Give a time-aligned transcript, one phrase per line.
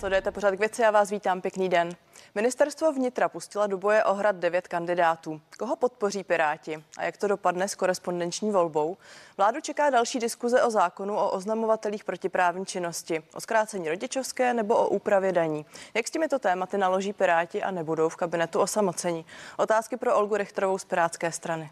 [0.00, 1.40] Sledujete pořád k věci a vás vítám.
[1.40, 1.90] Pěkný den.
[2.34, 5.40] Ministerstvo vnitra pustila do boje o hrad devět kandidátů.
[5.58, 8.96] Koho podpoří Piráti a jak to dopadne s korespondenční volbou?
[9.36, 14.88] Vládu čeká další diskuze o zákonu o oznamovatelích protiprávní činnosti, o zkrácení rodičovské nebo o
[14.88, 15.66] úpravě daní.
[15.94, 19.26] Jak s těmito tématy naloží Piráti a nebudou v kabinetu osamocení?
[19.56, 21.70] Otázky pro Olgu Richterovou z Pirátské strany.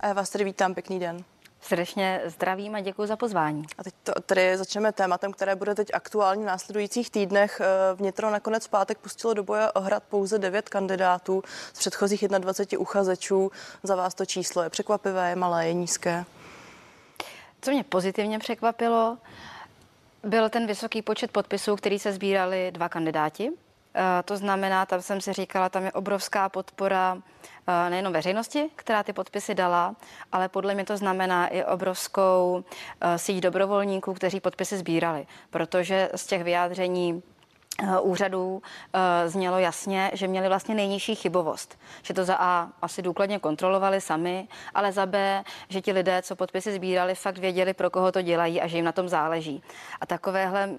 [0.00, 1.24] A já vás tedy vítám, pěkný den.
[1.60, 3.64] Srdečně zdravím a děkuji za pozvání.
[3.78, 7.60] A teď to, tedy začneme tématem, které bude teď aktuální v následujících týdnech.
[7.60, 11.42] Eh, vnitro nakonec pátek pustilo do boje o hrad pouze devět kandidátů
[11.72, 13.50] z předchozích 21 uchazečů.
[13.82, 16.24] Za vás to číslo je překvapivé, je malé, je nízké?
[17.60, 19.18] Co mě pozitivně překvapilo,
[20.22, 23.50] byl ten vysoký počet podpisů, který se sbírali dva kandidáti.
[23.94, 27.18] Eh, to znamená, tam jsem si říkala, tam je obrovská podpora
[27.66, 29.96] eh, nejenom veřejnosti, která ty podpisy dala,
[30.32, 32.64] ale podle mě to znamená i obrovskou
[33.00, 37.22] eh, síť dobrovolníků, kteří podpisy sbírali, protože z těch vyjádření
[38.00, 41.78] úřadů eh, znělo jasně, že měli vlastně nejnižší chybovost.
[42.02, 46.36] Že to za A asi důkladně kontrolovali sami, ale za B, že ti lidé, co
[46.36, 49.62] podpisy sbírali, fakt věděli, pro koho to dělají a že jim na tom záleží.
[50.00, 50.70] A takovéhle,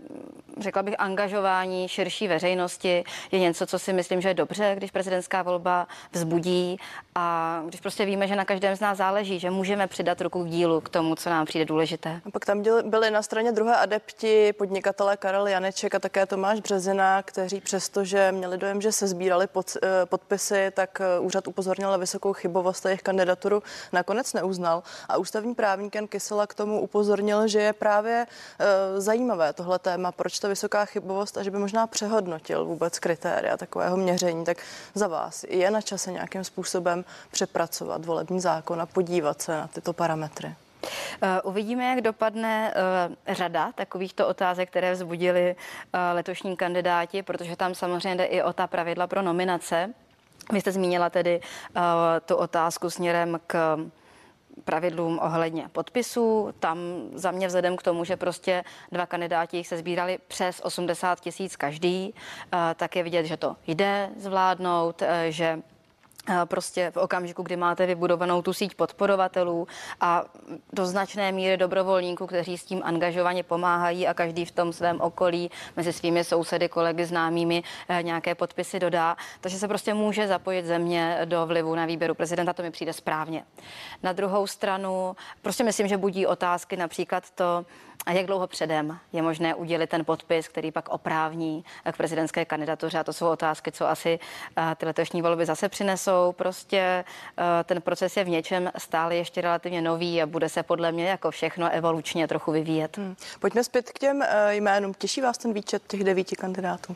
[0.59, 5.43] řekla bych, angažování širší veřejnosti je něco, co si myslím, že je dobře, když prezidentská
[5.43, 6.77] volba vzbudí
[7.15, 10.47] a když prostě víme, že na každém z nás záleží, že můžeme přidat ruku k
[10.49, 12.21] dílu k tomu, co nám přijde důležité.
[12.25, 16.90] A pak tam byli na straně druhé adepti podnikatelé Karel Janeček a také Tomáš Březin
[16.91, 21.91] Březina, kteří přestože měli dojem, že se sbírali pod, eh, podpisy, tak eh, úřad upozornil
[21.91, 24.83] na vysokou chybovost a jejich kandidaturu nakonec neuznal.
[25.09, 28.27] A ústavní právník Jan Kysela k tomu upozornil, že je právě
[28.59, 33.57] e, zajímavé tohle téma, proč ta vysoká chybovost a že by možná přehodnotil vůbec kritéria
[33.57, 34.45] takového měření.
[34.45, 34.57] Tak
[34.93, 39.93] za vás je na čase nějakým způsobem přepracovat volební zákon a podívat se na tyto
[39.93, 40.55] parametry?
[41.21, 42.73] Eh, uvidíme, jak dopadne
[43.27, 45.55] eh, řada takovýchto otázek, které vzbudili
[45.93, 49.93] eh, letošní kandidáti, protože tam samozřejmě jde i o ta pravidla pro nominace.
[50.51, 51.41] Vy jste zmínila tedy
[52.25, 53.77] tu otázku směrem k
[54.63, 56.53] pravidlům ohledně podpisů.
[56.59, 56.77] Tam
[57.13, 62.13] za mě vzhledem k tomu, že prostě dva kandidáti se sbírali přes 80 tisíc každý,
[62.75, 65.61] tak je vidět, že to jde zvládnout, že
[66.45, 69.67] prostě v okamžiku, kdy máte vybudovanou tu síť podporovatelů
[70.01, 70.23] a
[70.73, 75.51] do značné míry dobrovolníků, kteří s tím angažovaně pomáhají a každý v tom svém okolí
[75.75, 79.17] mezi svými sousedy, kolegy, známými eh, nějaké podpisy dodá.
[79.41, 83.43] Takže se prostě může zapojit země do vlivu na výběru prezidenta, to mi přijde správně.
[84.03, 87.65] Na druhou stranu, prostě myslím, že budí otázky například to,
[88.05, 92.99] a jak dlouho předem je možné udělit ten podpis, který pak oprávní k prezidentské kandidatuře?
[92.99, 94.19] A to jsou otázky, co asi
[94.57, 96.31] eh, ty letošní volby zase přinesou.
[96.37, 97.03] Prostě
[97.37, 101.09] eh, ten proces je v něčem stále ještě relativně nový a bude se podle mě
[101.09, 102.97] jako všechno evolučně trochu vyvíjet.
[102.97, 103.15] Hmm.
[103.39, 104.93] Pojďme zpět k těm eh, jménům.
[104.93, 106.95] Těší vás ten výčet těch devíti kandidátů?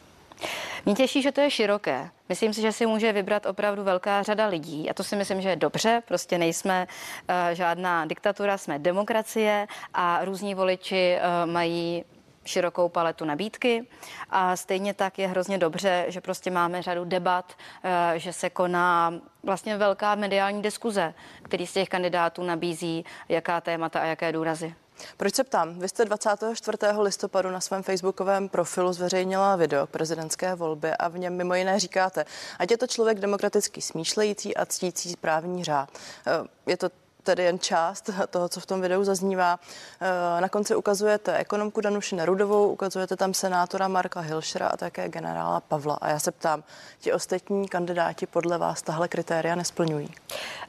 [0.85, 2.09] Mě těší, že to je široké.
[2.29, 5.49] Myslím si, že si může vybrat opravdu velká řada lidí a to si myslím, že
[5.49, 6.03] je dobře.
[6.07, 12.05] Prostě nejsme uh, žádná diktatura, jsme demokracie a různí voliči uh, mají
[12.45, 13.87] širokou paletu nabídky
[14.29, 17.53] a stejně tak je hrozně dobře, že prostě máme řadu debat,
[17.83, 19.13] eh, že se koná
[19.43, 21.13] vlastně velká mediální diskuze,
[21.43, 24.75] který z těch kandidátů nabízí jaká témata a jaké důrazy.
[25.17, 25.79] Proč se ptám?
[25.79, 26.77] Vy jste 24.
[26.99, 31.79] listopadu na svém facebookovém profilu zveřejnila video k prezidentské volbě a v něm mimo jiné
[31.79, 32.25] říkáte,
[32.59, 35.89] ať je to člověk demokraticky smýšlející a ctící právní řád.
[36.27, 36.89] Eh, je to
[37.23, 39.59] tedy jen část toho, co v tom videu zaznívá.
[40.01, 45.59] Eh, na konci ukazujete ekonomku Danuši Nerudovou, ukazujete tam senátora Marka Hilšera a také generála
[45.59, 45.97] Pavla.
[46.01, 46.63] A já se ptám,
[46.99, 50.07] ti ostatní kandidáti podle vás tahle kritéria nesplňují?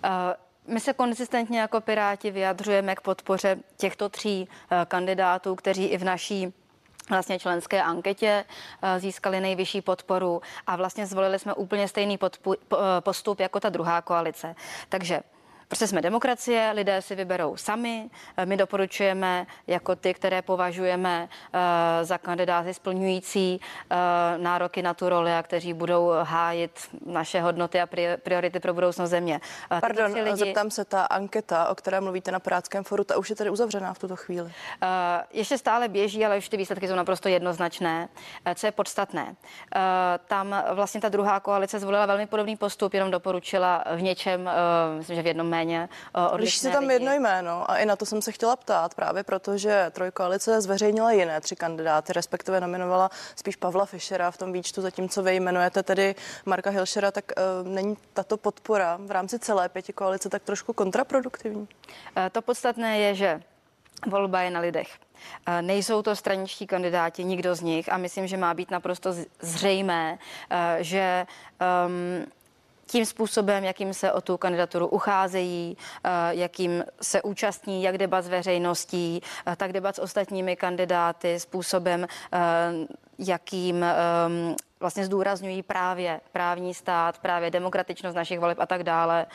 [0.04, 0.45] Uh...
[0.66, 6.04] My se konzistentně jako Piráti vyjadřujeme k podpoře těchto tří eh, kandidátů, kteří i v
[6.04, 6.53] naší
[7.10, 8.44] vlastně členské anketě
[8.82, 12.19] eh, získali nejvyšší podporu a vlastně zvolili jsme úplně stejný
[13.00, 14.55] postup jako ta druhá koalice.
[14.88, 15.21] Takže
[15.69, 18.10] Prostě jsme demokracie, lidé si vyberou sami.
[18.44, 23.96] My doporučujeme jako ty, které považujeme eh, za kandidáty splňující eh,
[24.38, 26.70] nároky na tu roli a kteří budou hájit
[27.06, 27.88] naše hodnoty a
[28.23, 29.40] priority pro budoucnost země.
[29.70, 30.37] Eh, Pardon, lidi...
[30.37, 33.94] zeptám se, ta anketa, o které mluvíte na Pirátském foru, ta už je tedy uzavřená
[33.94, 34.52] v tuto chvíli?
[35.32, 38.08] Ještě stále běží, ale už ty výsledky jsou naprosto jednoznačné.
[38.55, 39.37] Co je podstatné?
[40.26, 44.50] Tam vlastně ta druhá koalice zvolila velmi podobný postup, jenom doporučila v něčem,
[44.99, 46.93] myslím, že v jednom méně eh, odlišné se tam lidi.
[46.93, 51.41] jedno jméno a i na to jsem se chtěla ptát, právě protože Trojkoalice zveřejnila jiné
[51.41, 56.14] tři kandidáty, respektive nominovala spíš Pavla Fischera v tom výčtu, zatímco vy jmenujete tedy
[56.47, 61.61] Marka Hilšera, tak uh, není tato podpora v rámci celé pěti koalice tak trošku kontraproduktivní?
[61.61, 61.67] Uh,
[62.32, 63.41] to podstatné je, že
[64.06, 64.88] Volba je na lidech.
[65.61, 70.19] Nejsou to straničtí kandidáti, nikdo z nich a myslím, že má být naprosto zřejmé,
[70.81, 71.26] že
[71.56, 72.26] um,
[72.87, 75.77] tím způsobem, jakým se o tu kandidaturu ucházejí,
[76.31, 79.21] jakým se účastní jak debat s veřejností,
[79.56, 82.06] tak debat s ostatními kandidáty, způsobem,
[83.19, 89.26] jakým um, vlastně zdůrazňují právě právní stát, právě demokratičnost našich voleb a tak dále.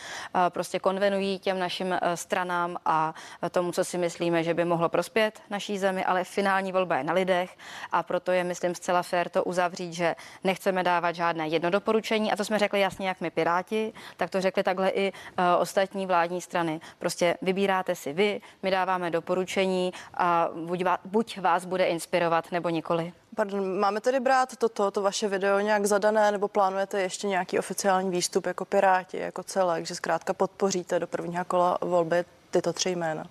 [0.50, 3.14] Prostě konvenují těm našim e, stranám a
[3.52, 7.14] tomu, co si myslíme, že by mohlo prospět naší zemi, ale finální volba je na
[7.14, 7.58] lidech
[7.92, 12.36] a proto je, myslím, zcela fér to uzavřít, že nechceme dávat žádné jedno doporučení a
[12.36, 15.12] to jsme řekli jasně, jak my Piráti, tak to řekli takhle i e,
[15.56, 16.82] ostatní vládní strany.
[17.00, 22.70] Prostě vybíráte si vy, my dáváme doporučení a buď, vás, buď vás bude inspirovat nebo
[22.70, 23.14] nikoli.
[23.36, 28.10] Pardon, máme tedy brát toto, to vaše video nějak zadané, nebo plánujete ještě nějaký oficiální
[28.10, 33.24] výstup jako Piráti, jako celek, že zkrátka podpoříte do prvního kola volby tyto tři jména?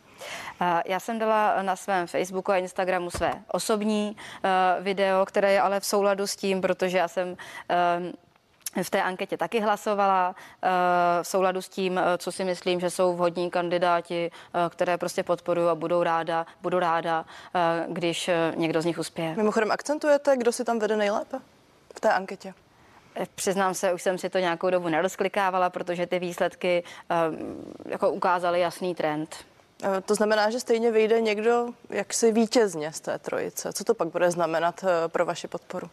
[0.86, 5.80] Já jsem dala na svém Facebooku a Instagramu své osobní uh, video, které je ale
[5.80, 7.36] v souladu s tím, protože já jsem uh,
[8.82, 10.68] v té anketě taky hlasovala eh,
[11.22, 15.22] v souladu s tím, eh, co si myslím, že jsou vhodní kandidáti, eh, které prostě
[15.22, 17.24] podporuji a budou ráda, budu ráda,
[17.88, 19.34] když někdo z nich uspěje.
[19.36, 21.38] Mimochodem akcentujete, kdo si tam vede nejlépe
[21.96, 22.54] v té anketě?
[23.34, 26.84] Přiznám se, už jsem si to nějakou dobu nerozklikávala, protože ty výsledky
[27.84, 29.36] jako ukázaly jasný trend.
[30.04, 33.72] To znamená, že stejně vyjde někdo jaksi vítězně z té trojice.
[33.72, 35.90] Co to pak bude znamenat pro vaši podporu?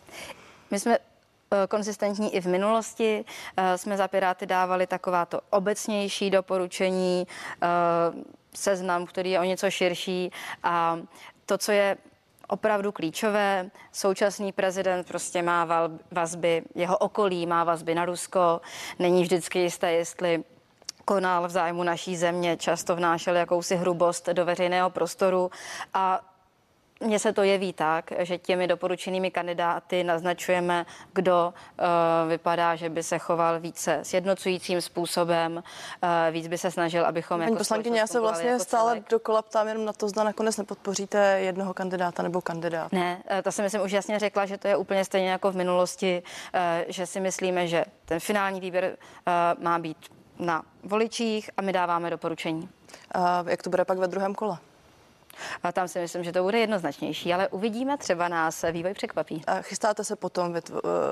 [0.71, 0.97] My jsme
[1.69, 3.25] konzistentní i v minulosti.
[3.57, 7.27] Eh, jsme za Piráty dávali takováto obecnější doporučení,
[7.61, 7.67] eh,
[8.55, 10.31] seznam, který je o něco širší
[10.63, 10.99] a
[11.45, 11.97] to, co je
[12.47, 13.69] opravdu klíčové.
[13.91, 18.61] Současný prezident prostě má vazby, jeho okolí má vazby na Rusko.
[18.99, 20.43] Není vždycky jisté, jestli
[21.05, 25.51] konal v zájmu naší země, často vnášel jakousi hrubost do veřejného prostoru
[25.93, 26.21] a
[26.99, 33.03] mně se to jeví tak, že těmi doporučenými kandidáty naznačujeme, kdo uh, vypadá, že by
[33.03, 38.07] se choval více sjednocujícím způsobem, uh, víc by se snažil, abychom Paní jako poslankyně, já
[38.07, 39.09] se vlastně jako stále celek.
[39.09, 42.91] dokola ptám jenom na to, zda nakonec nepodpoříte jednoho kandidáta nebo kandidát.
[42.91, 45.55] Ne, uh, to si myslím už jasně řekla, že to je úplně stejně jako v
[45.55, 46.23] minulosti,
[46.53, 48.97] uh, že si myslíme, že ten finální výběr
[49.59, 49.97] má být
[50.39, 52.69] na voličích a my dáváme doporučení.
[53.11, 54.57] A jak to bude pak ve druhém kole?
[55.63, 59.41] A tam si myslím, že to bude jednoznačnější, ale uvidíme, třeba nás vývoj překvapí.
[59.47, 60.61] A chystáte se potom, eh,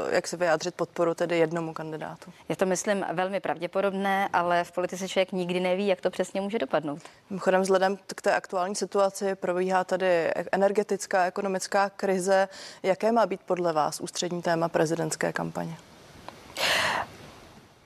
[0.09, 2.33] jak se vyjádřit podporu tedy jednomu kandidátu?
[2.49, 6.59] Je to, myslím, velmi pravděpodobné, ale v politice člověk nikdy neví, jak to přesně může
[6.59, 7.01] dopadnout.
[7.29, 12.47] Mimochodem, vzhledem k té aktuální situaci probíhá tady energetická, ekonomická krize.
[12.83, 15.77] Jaké má být podle vás ústřední téma prezidentské kampaně?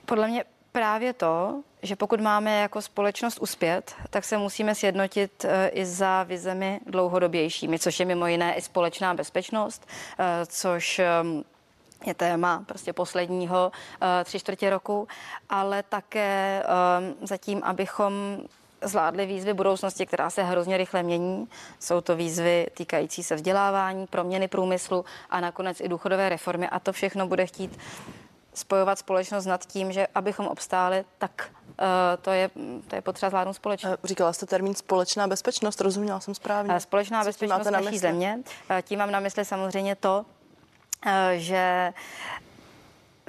[0.06, 5.68] Podle mě právě to, že pokud máme jako společnost uspět, tak se musíme sjednotit eh,
[5.68, 9.88] i za vizemi dlouhodobějšími, což je mimo jiné i společná bezpečnost,
[10.18, 11.44] eh, což ehm,
[12.06, 13.72] je téma prostě posledního
[14.24, 15.08] tři čtvrtě roku,
[15.48, 16.62] ale také
[17.22, 18.12] zatím, abychom
[18.82, 21.48] zvládli výzvy budoucnosti, která se hrozně rychle mění.
[21.78, 26.68] Jsou to výzvy týkající se vzdělávání, proměny průmyslu a nakonec i důchodové reformy.
[26.68, 27.78] A to všechno bude chtít
[28.60, 31.86] spojovat společnost nad tím, že abychom obstáli, tak uh,
[32.22, 32.50] to, je,
[32.88, 33.90] to je potřeba zvládnout společně.
[33.90, 36.74] Eh, říkala jste termín společná bezpečnost, rozuměla jsem správně.
[36.74, 38.38] Eh, společná Co bezpečnost naší země.
[38.82, 40.24] Tím mám na mysli samozřejmě to,
[41.36, 41.92] že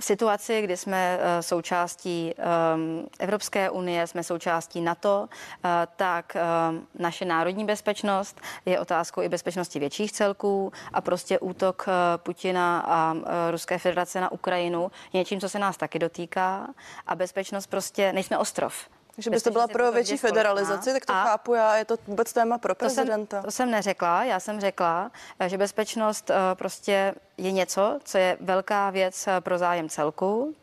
[0.01, 5.29] v situaci, kdy jsme eh, součástí ehm, Evropské unie, jsme součástí NATO,
[5.65, 11.85] eh, tak ehm, naše národní bezpečnost je otázkou i bezpečnosti větších celků a prostě útok
[11.87, 13.15] eh, Putina a
[13.51, 16.67] Ruské federace na Ukrajinu je něčím, co se nás taky dotýká
[17.07, 18.73] a bezpečnost prostě, nejsme ostrov.
[19.15, 21.75] Takže byste byla pro větší federalizaci, tak to a chápu já.
[21.75, 23.37] Je to vůbec téma pro prezidenta?
[23.37, 24.23] To jsem, to jsem neřekla.
[24.23, 25.11] Já jsem řekla,
[25.47, 30.55] že bezpečnost prostě je něco, co je velká věc eh, pro zájem celku.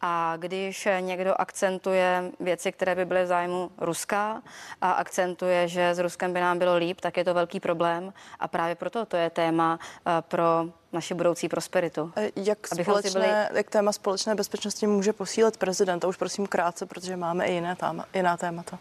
[0.00, 4.42] A když někdo akcentuje věci, které by byly v zájmu Ruska
[4.80, 8.12] a akcentuje, že s Ruskem by nám bylo líp, tak je to velký problém.
[8.40, 12.12] A právě proto to je téma eh, pro naši budoucí prosperitu.
[12.36, 13.58] Jak, společné, byli...
[13.58, 16.08] jak téma společné bezpečnosti může posílit prezidenta?
[16.08, 18.78] Už prosím krátce, protože máme i jiné téma, jiná témata.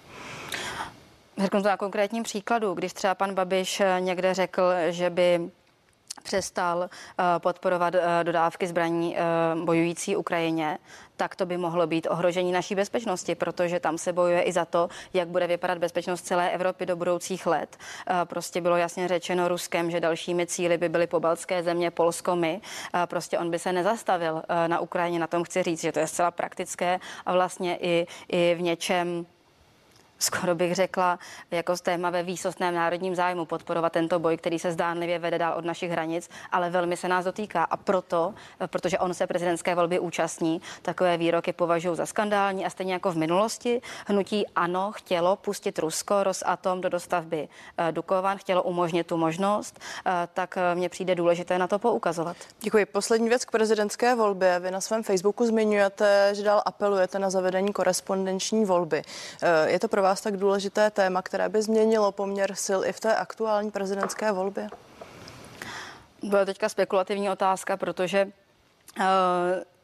[1.37, 2.73] Řeknu to na konkrétním příkladu.
[2.73, 5.51] Když třeba pan Babiš eh, někde řekl, že by
[6.25, 9.21] přestal eh, podporovat eh, dodávky zbraní eh,
[9.63, 10.77] bojující Ukrajině,
[11.17, 14.89] tak to by mohlo být ohrožení naší bezpečnosti, protože tam se bojuje i za to,
[15.13, 17.77] jak bude vypadat bezpečnost celé Evropy do budoucích let.
[18.23, 22.61] Prostě bylo jasně řečeno Ruskem, že dalšími cíly by byly pobaltské země, Polsko, my.
[23.05, 26.31] Prostě on by se nezastavil na Ukrajině, na tom chci říct, že to je zcela
[26.31, 29.25] praktické a vlastně i, i v něčem
[30.19, 31.19] skoro bych řekla,
[31.51, 35.65] jako téma ve výsostném národním zájmu podporovat tento boj, který se zdánlivě vede dál od
[35.65, 37.63] našich hranic, ale velmi se nás dotýká.
[37.63, 38.33] A proto,
[38.67, 43.17] protože on se prezidentské volby účastní, takové výroky považuji za skandální a stejně jako v
[43.17, 49.79] minulosti hnutí ANO chtělo pustit Rusko, Rosatom do dostavby eh, Dukovan, chtělo umožnit tu možnost,
[50.05, 52.37] eh, tak eh, mně přijde důležité na to poukazovat.
[52.59, 52.85] Děkuji.
[52.85, 54.59] Poslední věc k prezidentské volbě.
[54.59, 59.01] Vy na svém Facebooku zmiňujete, že dál apelujete na zavedení korespondenční volby.
[59.65, 63.15] Je to pro vás tak důležité téma, které by změnilo poměr sil i v té
[63.15, 64.67] aktuální prezidentské volbě?
[66.23, 69.03] Byla teďka spekulativní otázka, protože uh,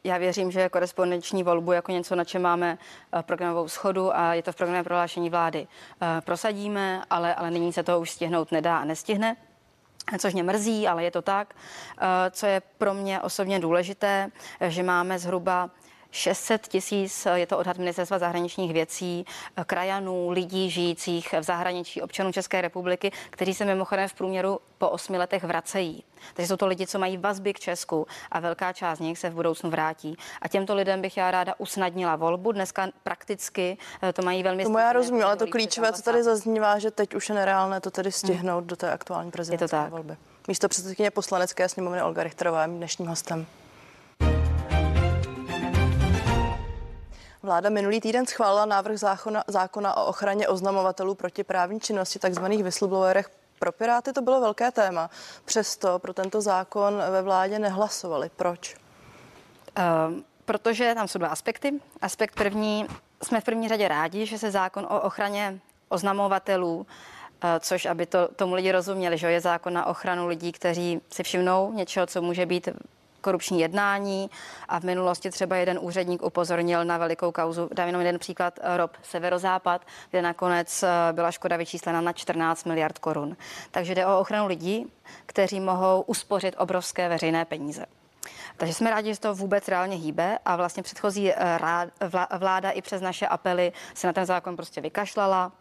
[0.04, 2.78] já věřím, že korespondenční volbu jako něco, na čem máme
[3.14, 7.72] uh, programovou schodu a je to v programovém prohlášení vlády, uh, prosadíme, ale, ale nyní
[7.72, 9.36] se to už stihnout nedá a nestihne
[10.18, 11.54] což mě mrzí, ale je to tak.
[12.30, 14.30] Co je pro mě osobně důležité,
[14.68, 15.70] že máme zhruba
[16.12, 19.24] 600 tisíc, je to odhad ministerstva zahraničních věcí,
[19.66, 25.18] krajanů, lidí žijících v zahraničí, občanů České republiky, kteří se mimochodem v průměru po osmi
[25.18, 26.04] letech vracejí.
[26.34, 29.30] Takže jsou to lidi, co mají vazby k Česku a velká část z nich se
[29.30, 30.16] v budoucnu vrátí.
[30.42, 32.52] A těmto lidem bych já ráda usnadnila volbu.
[32.52, 34.64] Dneska prakticky eh, to mají velmi.
[34.64, 37.90] To já rozumím, ale to klíčové, co tady zaznívá, že teď už je nereálné to
[37.90, 38.66] tedy stihnout hmm.
[38.66, 40.16] do té aktuální prezidentské volby.
[40.48, 43.46] Místo předsedkyně poslanecké sněmovny Olga Richterová je dnešním hostem.
[47.42, 53.30] Vláda minulý týden schválila návrh zákona, zákona o ochraně oznamovatelů proti právní činnosti, takzvaných whistleblowerech.
[53.58, 55.10] Pro Piráty to bylo velké téma.
[55.44, 58.30] Přesto pro tento zákon ve vládě nehlasovali.
[58.36, 58.76] Proč?
[59.78, 61.80] Uh, protože tam jsou dva aspekty.
[62.00, 62.86] Aspekt první,
[63.22, 65.58] jsme v první řadě rádi, že se zákon o ochraně
[65.88, 66.86] oznamovatelů
[67.44, 71.22] eh, což aby to tomu lidi rozuměli, že je zákon na ochranu lidí, kteří si
[71.22, 72.68] všimnou něčeho, co může být
[73.22, 74.30] korupční jednání
[74.68, 77.68] a v minulosti třeba jeden úředník upozornil na velikou kauzu.
[77.72, 82.98] Dám jenom jeden příklad, ROB Severozápad, kde nakonec eh, byla škoda vyčíslena na 14 miliard
[82.98, 83.36] korun.
[83.70, 84.92] Takže jde o ochranu lidí,
[85.26, 87.86] kteří mohou uspořit obrovské veřejné peníze.
[88.56, 91.58] Takže jsme rádi, že to vůbec reálně hýbe a vlastně předchozí eh,
[92.38, 95.52] vláda i přes naše apely se na ten zákon prostě vykašlala.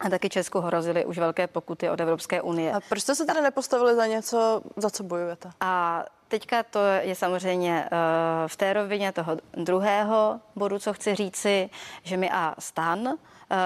[0.00, 2.72] A taky Česku hrozily už velké pokuty od Evropské unie.
[2.72, 5.50] A proč jste se tady nepostavili za něco, za co bojujete?
[5.60, 7.98] A teďka to je samozřejmě uh,
[8.46, 11.70] v té rovině toho druhého bodu, co chci říci,
[12.02, 13.14] že my a stan uh,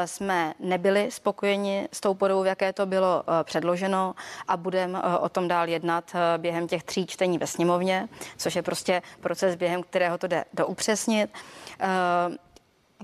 [0.05, 4.15] jsme nebyli spokojeni s tou podobou, v jaké to bylo uh, předloženo
[4.49, 9.03] a budeme o tom dál jednat během těch tří čtení ve sněmovně, což je prostě
[9.21, 11.31] proces, během kterého to jde doupřesnit.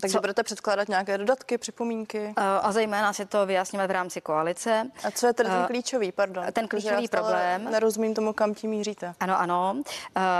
[0.01, 0.21] Takže co?
[0.21, 2.35] budete předkládat nějaké dodatky, připomínky?
[2.37, 4.91] A zejména si to vyjasňovat v rámci koalice.
[5.05, 6.45] A co je tedy ten klíčový, pardon?
[6.53, 7.71] Ten klíčový problém.
[7.71, 9.15] Nerozumím tomu, kam tím míříte.
[9.21, 9.83] Ano, ano.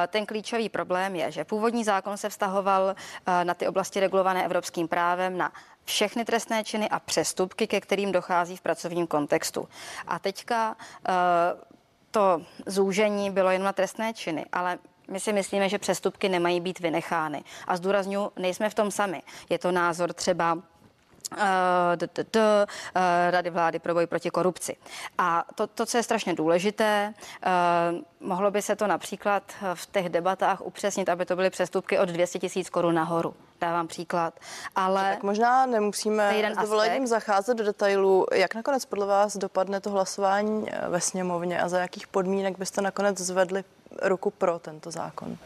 [0.09, 2.95] Ten klíčový problém je, že původní zákon se vztahoval
[3.43, 5.53] na ty oblasti regulované evropským právem, na
[5.85, 9.69] všechny trestné činy a přestupky, ke kterým dochází v pracovním kontextu.
[10.07, 10.77] A teďka
[12.11, 14.79] to zúžení bylo jen na trestné činy, ale
[15.11, 17.45] my si myslíme, že přestupky nemají být vynechány.
[17.67, 19.23] A zdůraznuju, nejsme v tom sami.
[19.49, 20.61] Je to názor třeba uh,
[23.31, 24.77] Rady vlády pro boj proti korupci.
[25.19, 29.43] A to, to, co je strašně důležité, uh, mohlo by se to například
[29.75, 33.35] v těch debatách upřesnit, aby to byly přestupky od 200 tisíc korun nahoru.
[33.61, 34.41] Dávám příklad.
[34.77, 38.27] Ale tak možná nemusíme s dovolením zacházet do detailů.
[38.35, 43.19] Jak nakonec podle vás dopadne to hlasování ve sněmovně a za jakých podmínek byste nakonec
[43.19, 43.65] zvedli
[44.03, 45.37] ruku pro tento zákon?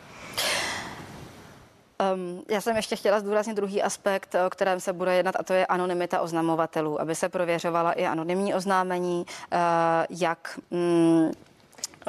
[2.14, 5.52] Um, já jsem ještě chtěla zdůraznit druhý aspekt, o kterém se bude jednat, a to
[5.52, 9.58] je anonymita oznamovatelů, aby se prověřovala i anonymní oznámení, uh,
[10.10, 11.32] jak um,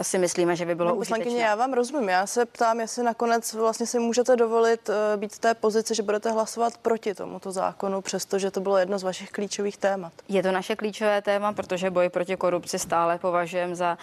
[0.02, 2.10] si myslíme, že by bylo no, Poslankyně, já vám rozumím.
[2.10, 6.04] Já se ptám, jestli nakonec vlastně si můžete dovolit uh, být v té pozici, že
[6.04, 10.14] budete hlasovat proti tomuto zákonu, přestože to bylo jedno z vašich klíčových témat.
[10.30, 13.98] Je to naše klíčové téma, protože boj proti korupci stále považujeme za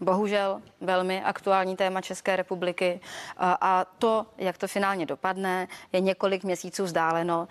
[0.00, 3.00] bohužel velmi aktuální téma České republiky
[3.38, 7.48] a to, jak to finálně dopadne, je několik měsíců vzdáleno,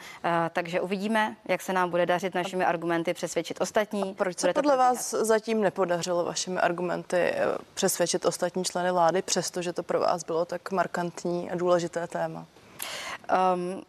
[0.53, 4.11] takže uvidíme, jak se nám bude dařit našimi argumenty přesvědčit ostatní.
[4.11, 9.73] A proč se podle vás zatím nepodařilo vašimi argumenty eh, přesvědčit ostatní členy vlády, přestože
[9.73, 12.45] to pro vás bylo tak markantní a důležité téma?
[13.53, 13.83] Um,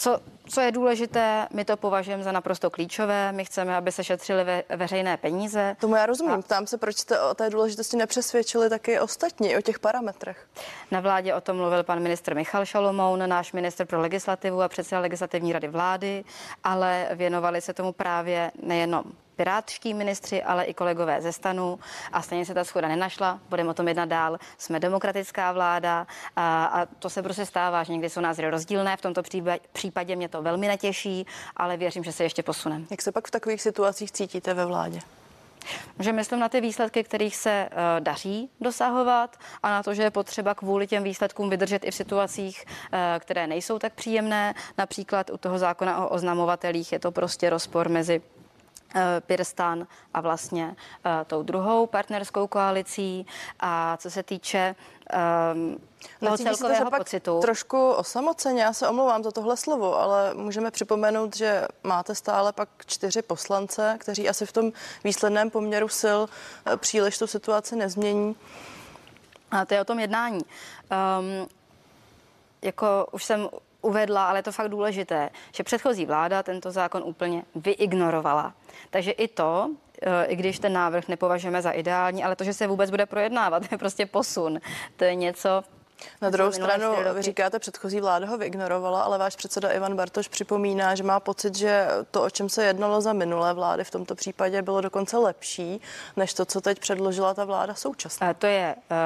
[0.00, 3.32] co, co je důležité, my to považujeme za naprosto klíčové.
[3.32, 5.76] My chceme, aby se šetřily ve, veřejné peníze.
[5.80, 6.32] Tomu já rozumím.
[6.32, 6.42] A...
[6.42, 10.46] Ptám se, proč jste o té důležitosti nepřesvědčili taky ostatní, o těch parametrech.
[10.90, 15.00] Na vládě o tom mluvil pan ministr Michal Šalomoun, náš ministr pro legislativu a předseda
[15.00, 16.24] legislativní rady vlády,
[16.64, 19.04] ale věnovali se tomu právě nejenom
[19.40, 21.78] pirátští ministři, ale i kolegové ze stanu
[22.12, 23.40] a stejně se ta schoda nenašla.
[23.48, 24.38] Budeme o tom jednat dál.
[24.58, 26.06] Jsme demokratická vláda
[26.36, 28.96] a, a to se prostě stává, že někdy jsou názory rozdílné.
[28.96, 29.22] V tomto
[29.72, 32.84] případě mě to velmi netěší, ale věřím, že se ještě posuneme.
[32.90, 35.00] Jak se pak v takových situacích cítíte ve vládě?
[35.98, 40.10] Že myslím na ty výsledky, kterých se uh, daří dosahovat a na to, že je
[40.10, 44.54] potřeba kvůli těm výsledkům vydržet i v situacích, uh, které nejsou tak příjemné.
[44.78, 48.22] Například u toho zákona o oznamovatelích je to prostě rozpor mezi
[49.26, 53.26] Pirstan a vlastně uh, tou druhou partnerskou koalicí.
[53.60, 54.74] A co se týče
[55.54, 55.78] um,
[56.20, 57.40] toho celkového se pocitu.
[57.40, 62.68] Trošku osamoceně, já se omlouvám za tohle slovo, ale můžeme připomenout, že máte stále pak
[62.86, 64.72] čtyři poslance, kteří asi v tom
[65.04, 68.36] výsledném poměru sil uh, příliš tu situaci nezmění.
[69.50, 70.40] A to je o tom jednání.
[70.40, 71.48] Um,
[72.62, 73.48] jako už jsem
[73.82, 78.54] uvedla, ale je to fakt důležité, že předchozí vláda tento zákon úplně vyignorovala.
[78.90, 79.70] Takže i to,
[80.02, 83.62] eh, i když ten návrh nepovažujeme za ideální, ale to, že se vůbec bude projednávat,
[83.72, 84.60] je prostě posun.
[84.96, 85.62] To je něco,
[86.20, 90.94] na druhou stranu, vy říkáte, předchozí vláda ho vyignorovala, ale váš předseda Ivan Bartoš připomíná,
[90.94, 94.62] že má pocit, že to, o čem se jednalo za minulé vlády, v tomto případě
[94.62, 95.80] bylo dokonce lepší,
[96.16, 98.34] než to, co teď předložila ta vláda současná.
[98.34, 98.96] To je uh,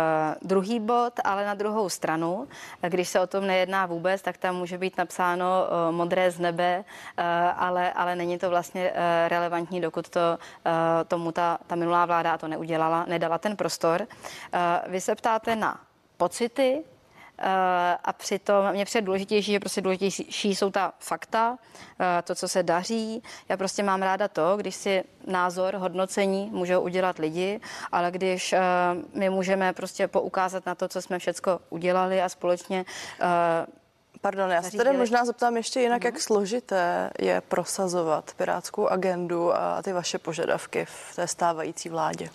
[0.42, 2.48] druhý bod, ale na druhou stranu,
[2.88, 6.84] když se o tom nejedná vůbec, tak tam může být napsáno uh, modré z nebe,
[7.18, 7.24] uh,
[7.56, 8.96] ale, ale není to vlastně uh,
[9.28, 10.72] relevantní, dokud to uh,
[11.08, 14.00] tomu ta, ta minulá vláda to neudělala, nedala ten prostor.
[14.00, 15.80] Uh, vy se ptáte na
[16.16, 16.84] pocity,
[17.38, 21.58] eh, a přitom mě přijde důležitější, že prostě důležitější jsou ta fakta,
[22.00, 23.22] eh, to, co se daří.
[23.48, 27.60] Já prostě mám ráda to, když si názor, hodnocení můžou udělat lidi,
[27.92, 28.60] ale když eh,
[29.14, 32.84] my můžeme prostě poukázat na to, co jsme všecko udělali a společně
[34.24, 36.06] Pardon, já se tady možná zeptám ještě jinak, mm-hmm.
[36.06, 42.30] jak složité je prosazovat pirátskou agendu a ty vaše požadavky v té stávající vládě.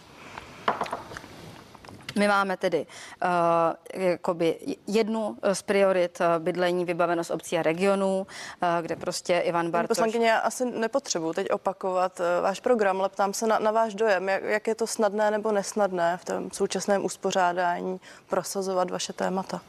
[2.19, 2.85] My máme tedy
[3.23, 8.27] uh, jakoby jednu z priorit uh, bydlení, vybavenost obcí a regionů,
[8.63, 9.97] uh, kde prostě Ivan Bartoš...
[9.97, 13.95] Poslankyně, já asi nepotřebuji teď opakovat uh, váš program, ale ptám se na, na váš
[13.95, 19.61] dojem, jak, jak je to snadné nebo nesnadné v tom současném uspořádání prosazovat vaše témata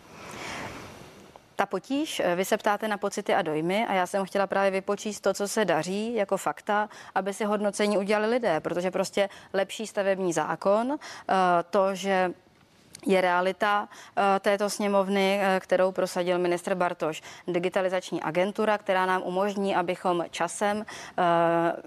[1.60, 5.22] ta potíž, vy se ptáte na pocity a dojmy a já jsem chtěla právě vypočíst
[5.22, 10.32] to, co se daří jako fakta, aby si hodnocení udělali lidé, protože prostě lepší stavební
[10.32, 10.98] zákon,
[11.70, 12.32] to, že
[13.06, 17.22] je realita eh, této sněmovny, eh, kterou prosadil ministr Bartoš.
[17.48, 20.86] Digitalizační agentura, která nám umožní, abychom časem,
[21.18, 21.22] eh,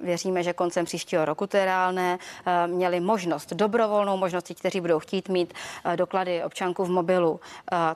[0.02, 2.18] věříme, že koncem příštího roku to je reálné,
[2.66, 5.54] měli možnost, dobrovolnou možnost, kteří budou chtít mít
[5.96, 7.40] doklady občanku v mobilu.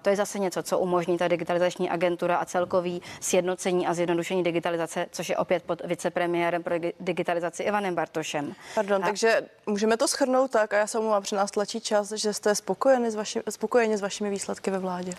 [0.01, 5.05] To je zase něco, co umožní ta digitalizační agentura a celkový sjednocení a zjednodušení digitalizace,
[5.11, 8.55] což je opět pod vicepremiérem pro digitalizaci Ivanem Bartošem.
[8.75, 9.07] Pardon, a...
[9.07, 12.55] takže můžeme to schrnout tak, a já se omlouvám, že nás tlačí čas, že jste
[12.55, 15.11] spokojeni spokojeni s, vaši, spokojeni s vašimi výsledky ve vládě?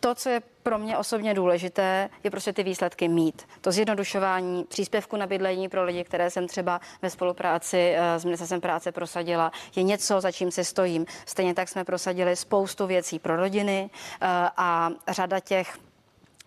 [0.00, 3.48] To, co je pro mě osobně důležité, je prostě ty výsledky mít.
[3.60, 8.60] To zjednodušování příspěvku na bydlení pro lidi, které jsem třeba ve spolupráci eh, s ministerstvem
[8.60, 11.06] práce prosadila, je něco, za čím se stojím.
[11.26, 15.78] Stejně tak jsme prosadili spoustu věcí pro rodiny eh, a řada těch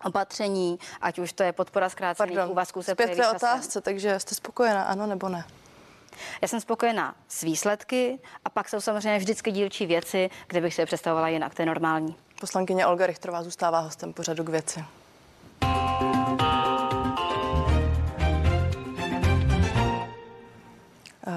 [0.04, 5.06] opatření, ať už to je podpora zkrácených úvazků se Zpět otázce, takže jste spokojená, ano
[5.06, 5.44] nebo ne?
[6.42, 10.82] Já jsem spokojená s výsledky a pak jsou samozřejmě vždycky dílčí věci, kde bych si
[10.82, 11.54] je představovala jinak.
[11.54, 12.16] To je normální.
[12.40, 14.84] Poslankyně Olga Richterová zůstává hostem pořadu k věci.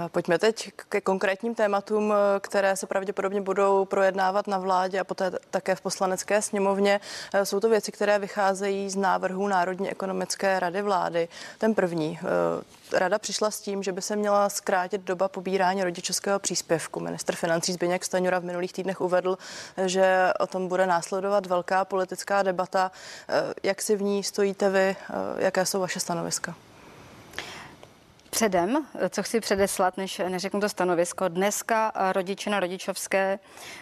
[0.08, 5.32] Pojďme teď ke konkrétním tématům, eh, které se pravděpodobně budou projednávat na vládě a poté
[5.50, 7.00] také v poslanecké sněmovně.
[7.34, 11.28] Eh, jsou to věci, které vycházejí z návrhů Národní ekonomické rady vlády.
[11.58, 12.20] Ten první.
[12.94, 17.00] Rada přišla s tím, že by se měla zkrátit doba pobírání rodičovského příspěvku.
[17.00, 19.38] Minister financí Zbigněk Staňura v minulých týdnech uvedl,
[19.86, 22.92] že o tom bude následovat velká politická debata.
[23.64, 24.96] Jak si v ní stojíte vy?
[25.38, 26.56] Jaké jsou vaše stanoviska?
[28.36, 33.40] Předem, co chci předeslat, než neřeknu to stanovisko, dneska rodiče na rodičovské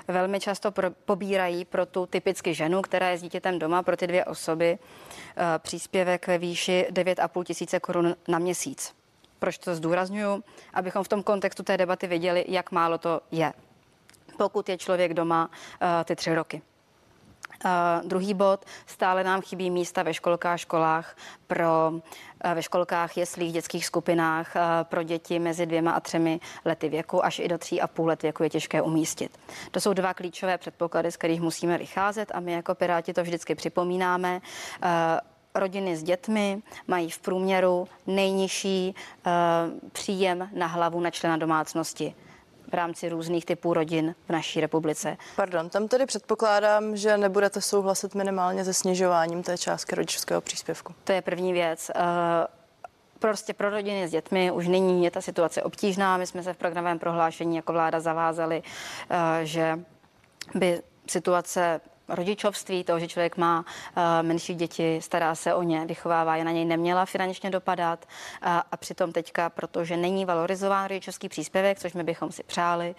[0.07, 4.07] velmi často pro, pobírají pro tu typicky ženu, která je s dítětem doma, pro ty
[4.07, 8.93] dvě osoby, eh, příspěvek ve výši 9,5 tisíce korun na měsíc.
[9.39, 10.43] Proč to zdůraznuju?
[10.73, 13.53] Abychom v tom kontextu té debaty věděli, jak málo to je.
[14.37, 15.49] Pokud je člověk doma
[15.81, 16.61] eh, ty tři roky.
[17.65, 21.99] Uh, druhý bod, stále nám chybí místa ve školkách, školách pro uh,
[22.53, 27.39] ve školkách, jeslích, dětských skupinách uh, pro děti mezi dvěma a třemi lety věku, až
[27.39, 29.39] i do tří a půl let věku je těžké umístit.
[29.71, 33.55] To jsou dva klíčové předpoklady, z kterých musíme vycházet a my jako Piráti to vždycky
[33.55, 34.41] připomínáme.
[34.83, 34.89] Uh,
[35.55, 38.95] rodiny s dětmi mají v průměru nejnižší
[39.91, 42.15] příjem na hlavu na člena domácnosti
[42.73, 45.17] v rámci různých typů rodin v naší republice.
[45.35, 50.93] Pardon, tam tedy předpokládám, že nebudete souhlasit minimálně se snižováním té částky rodičovského příspěvku.
[51.03, 51.91] To je první věc.
[51.95, 52.01] Uh,
[53.19, 56.17] prostě pro rodiny s dětmi už nyní je ta situace obtížná.
[56.17, 59.79] My jsme se v programovém prohlášení jako vláda zavázali, uh, že
[60.55, 66.35] by situace rodičovství, toho, že člověk má uh, menší děti, stará se o ně, vychovává
[66.35, 68.05] je na něj, neměla finančně dopadat.
[68.05, 72.95] Uh, a přitom teďka, protože není valorizován rodičovský příspěvek, což my bychom si přáli,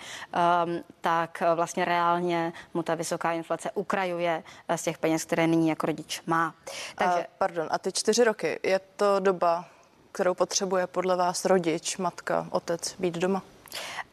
[0.67, 4.43] um, tak vlastně reálně mu ta vysoká inflace ukrajuje
[4.77, 6.55] z těch peněz, které nyní jako rodič má.
[6.95, 7.25] Takže...
[7.25, 9.65] A, pardon, a ty čtyři roky, je to doba,
[10.13, 13.43] kterou potřebuje podle vás rodič, matka, otec být doma?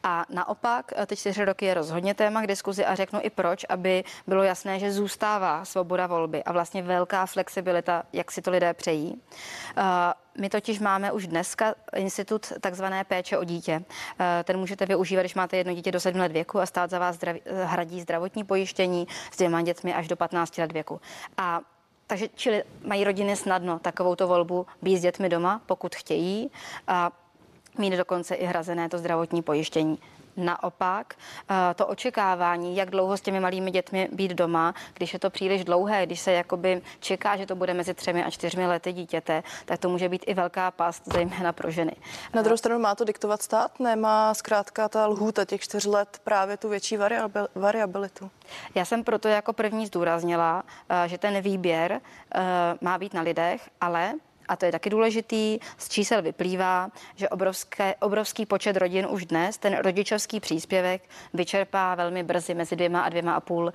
[0.02, 3.64] A naopak, eh, ty čtyři roky je rozhodně téma k diskuzi a řeknu i proč,
[3.68, 8.74] aby bylo jasné, že zůstává svoboda volby a vlastně velká flexibilita, jak si to lidé
[8.74, 9.20] přejí.
[9.76, 9.82] Eh,
[10.38, 13.84] my totiž máme už dneska institut takzvané péče o dítě.
[14.20, 16.98] Eh, ten můžete využívat, když máte jedno dítě do 7 let věku a stát za
[16.98, 21.00] vás zdraví, hradí zdravotní pojištění s dvěma dětmi až do 15 let věku.
[21.36, 21.60] A
[22.06, 26.50] takže čili mají rodiny snadno takovouto volbu být s dětmi doma, pokud chtějí.
[26.86, 27.10] A
[27.78, 29.98] mít dokonce i hrazené to zdravotní pojištění.
[30.36, 31.14] Naopak,
[31.50, 35.64] eh, to očekávání, jak dlouho s těmi malými dětmi být doma, když je to příliš
[35.64, 39.80] dlouhé, když se jakoby čeká, že to bude mezi třemi a čtyřmi lety dítěte, tak
[39.80, 41.92] to může být i velká past, zejména pro ženy.
[42.34, 43.80] Na druhou stranu má to diktovat stát?
[43.80, 46.98] Nemá zkrátka ta lhůta těch čtyř let právě tu větší
[47.54, 48.30] variabilitu?
[48.74, 52.00] Já jsem proto jako první zdůraznila, eh, že ten výběr
[52.34, 52.40] eh,
[52.80, 54.14] má být na lidech, ale
[54.52, 59.58] a to je taky důležitý, z čísel vyplývá, že obrovské, obrovský počet rodin už dnes
[59.58, 61.02] ten rodičovský příspěvek
[61.34, 63.72] vyčerpá velmi brzy mezi dvěma a dvěma a půl uh,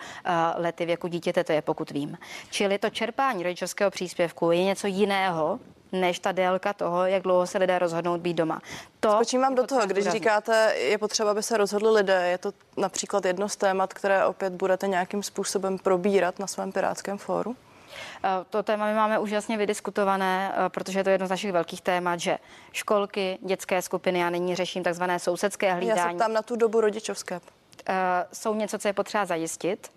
[0.55, 2.17] lety věku dítěte, to je pokud vím.
[2.49, 5.59] Čili to čerpání rodičovského příspěvku je něco jiného,
[5.91, 8.61] než ta délka toho, jak dlouho se lidé rozhodnou být doma.
[8.99, 10.11] To Spočím vám do toho, když urazit.
[10.11, 12.27] říkáte, je potřeba, aby se rozhodli lidé.
[12.27, 17.17] Je to například jedno z témat, které opět budete nějakým způsobem probírat na svém pirátském
[17.17, 17.55] fóru?
[18.23, 21.81] Eh, to téma my máme úžasně vydiskutované, eh, protože je to jedno z našich velkých
[21.81, 22.37] témat, že
[22.71, 25.99] školky, dětské skupiny, já nyní řeším takzvané sousedské hlídání.
[25.99, 27.39] Já se ptám na tu dobu rodičovské.
[27.89, 27.93] Eh,
[28.33, 29.91] jsou něco, co je potřeba zajistit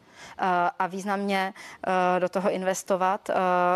[0.79, 1.55] a významně
[2.19, 3.31] do toho investovat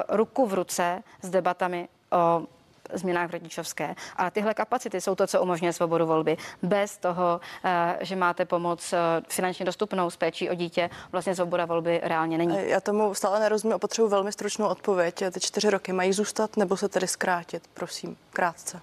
[0.09, 2.47] ruku v ruce s debatami o
[2.93, 3.95] změnách rodičovské.
[4.17, 6.37] A tyhle kapacity jsou to, co umožňuje svobodu volby.
[6.63, 11.65] Bez toho, eh, že máte pomoc eh, finančně dostupnou s péčí o dítě, vlastně svoboda
[11.65, 12.59] volby reálně není.
[12.69, 15.23] Já tomu stále nerozumím, potřebuji velmi stručnou odpověď.
[15.31, 17.63] Ty čtyři roky mají zůstat nebo se tedy zkrátit?
[17.75, 18.81] Prosím, krátce.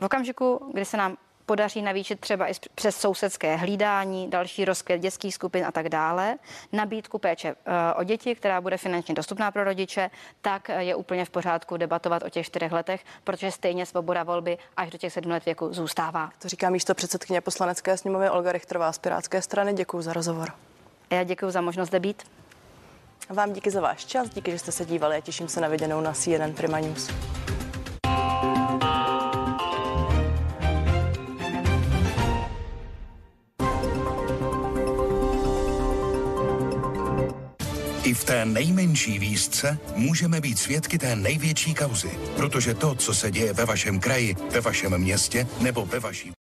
[0.00, 5.34] V okamžiku, kdy se nám podaří navýšit třeba i přes sousedské hlídání, další rozkvět dětských
[5.34, 6.36] skupin a tak dále,
[6.72, 11.30] nabídku péče eh, o děti, která bude finančně dostupná pro rodiče, tak je úplně v
[11.30, 15.44] pořádku debatovat o těch čtyřech letech, protože stejně svoboda volby až do těch sedm let
[15.44, 16.30] věku zůstává.
[16.38, 19.72] To říká místo předsedkyně poslanecké sněmovny Olga Richterová z Pirátské strany.
[19.72, 20.52] Děkuji za rozhovor.
[21.10, 22.22] Já děkuji za možnost zde být.
[23.30, 26.00] Vám díky za váš čas, díky, že jste se dívali a těším se na viděnou
[26.00, 27.10] na CNN Prima News.
[38.06, 43.30] I v té nejmenší výzce můžeme být svědky té největší kauzy, protože to, co se
[43.30, 46.32] děje ve vašem kraji, ve vašem městě nebo ve vaší